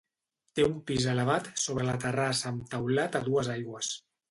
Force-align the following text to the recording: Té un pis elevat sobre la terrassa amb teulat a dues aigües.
Té 0.59 0.63
un 0.67 0.71
pis 0.87 1.05
elevat 1.11 1.51
sobre 1.65 1.85
la 1.91 1.95
terrassa 2.05 2.49
amb 2.53 2.65
teulat 2.75 3.21
a 3.21 3.25
dues 3.31 3.53
aigües. 3.61 3.95